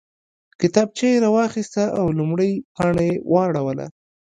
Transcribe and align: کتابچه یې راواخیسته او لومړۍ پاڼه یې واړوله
کتابچه 0.61 1.05
یې 1.11 1.21
راواخیسته 1.25 1.83
او 1.99 2.05
لومړۍ 2.17 2.51
پاڼه 2.75 3.03
یې 3.09 3.15
واړوله 3.31 3.87